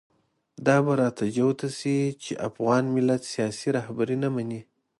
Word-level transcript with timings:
دا 0.65 0.77
به 0.85 0.93
راته 1.01 1.25
جوته 1.37 1.67
شي 1.77 1.97
چې 2.23 2.33
افغان 2.47 2.83
ملت 2.95 3.21
سیاسي 3.33 3.67
رهبري 3.77 4.17
نه 4.23 4.29
مني. 4.35 4.61